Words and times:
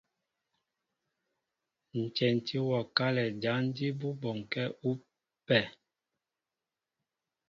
Ǹ 2.01 2.03
tyɛntí 2.15 2.57
wɔ 2.69 2.79
kálɛ 2.97 3.25
jǎn 3.41 3.63
jí 3.75 3.87
bú 3.99 4.07
bɔnkɛ́ 4.21 4.65
ú 4.89 4.91
pɛ. 5.47 5.59